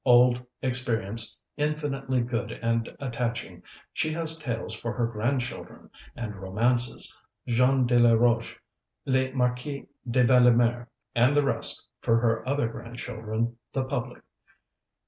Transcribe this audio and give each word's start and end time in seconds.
Old, 0.03 0.43
experienced, 0.63 1.37
infinitely 1.57 2.21
good 2.21 2.51
and 2.53 2.89
attaching, 2.99 3.61
she 3.93 4.11
has 4.13 4.39
tales 4.39 4.73
for 4.73 4.91
her 4.93 5.05
grandchildren, 5.05 5.91
and 6.15 6.35
romances 6.41 7.15
Jean 7.45 7.85
de 7.85 7.99
la 7.99 8.13
Roche, 8.13 8.55
Le 9.05 9.31
Marquis 9.33 9.85
de 10.09 10.23
Villemer, 10.23 10.87
and 11.13 11.37
the 11.37 11.45
rest 11.45 11.87
for 12.01 12.17
her 12.19 12.41
other 12.49 12.67
grandchildren 12.67 13.55
the 13.73 13.85
public. 13.85 14.23